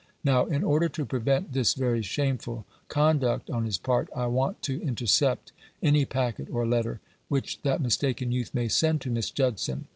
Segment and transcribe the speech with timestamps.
[0.23, 4.81] Now, in order to prevent this very shameful conduct on his part, I want to
[4.81, 5.51] intercept
[5.83, 9.85] any packet or letter which that mistaken youth may send to Miss Judson.